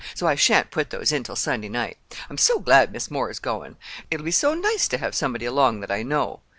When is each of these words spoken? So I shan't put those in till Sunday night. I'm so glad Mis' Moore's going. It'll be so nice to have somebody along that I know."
So 0.15 0.25
I 0.25 0.33
shan't 0.33 0.71
put 0.71 0.89
those 0.89 1.11
in 1.11 1.23
till 1.23 1.35
Sunday 1.35 1.69
night. 1.69 1.95
I'm 2.27 2.39
so 2.39 2.57
glad 2.59 2.91
Mis' 2.91 3.11
Moore's 3.11 3.37
going. 3.37 3.75
It'll 4.09 4.25
be 4.25 4.31
so 4.31 4.55
nice 4.55 4.87
to 4.87 4.97
have 4.97 5.13
somebody 5.13 5.45
along 5.45 5.81
that 5.81 5.91
I 5.91 6.01
know." 6.01 6.39